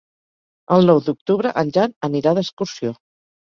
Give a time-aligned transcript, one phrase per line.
[0.75, 2.99] El nou d'octubre en Jan anirà d'excursió.